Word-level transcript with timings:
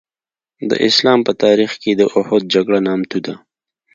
د 0.69 0.71
اسلام 0.87 1.19
په 1.27 1.33
تاریخ 1.43 1.71
کې 1.81 1.91
د 1.95 2.01
اوحد 2.15 2.43
جګړه 2.53 2.79
نامتو 2.87 3.19
ده. 3.25 3.35